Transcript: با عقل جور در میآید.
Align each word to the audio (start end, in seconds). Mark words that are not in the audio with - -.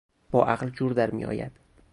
با 0.31 0.45
عقل 0.45 0.69
جور 0.69 0.91
در 0.93 1.11
میآید. 1.11 1.51